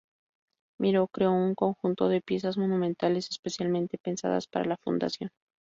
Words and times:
Miró 0.79 1.07
creó 1.09 1.31
un 1.31 1.53
conjunto 1.53 2.07
de 2.09 2.21
piezas 2.23 2.57
monumentales, 2.57 3.29
especialmente 3.29 3.99
pensadas 3.99 4.47
para 4.47 4.65
la 4.65 4.77
fundación. 4.77 5.29